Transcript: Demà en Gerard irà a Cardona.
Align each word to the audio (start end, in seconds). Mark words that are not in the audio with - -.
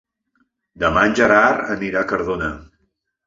Demà 0.83 1.03
en 1.09 1.13
Gerard 1.19 1.85
irà 1.89 2.03
a 2.05 2.09
Cardona. 2.13 2.49